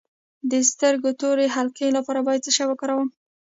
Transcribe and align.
د 0.51 0.53
سترګو 0.69 1.09
د 1.13 1.17
تورې 1.21 1.45
حلقې 1.55 1.87
لپاره 1.97 2.19
باید 2.27 2.43
څه 2.45 2.51
شی 2.57 2.65
وکاروم؟ 2.67 3.09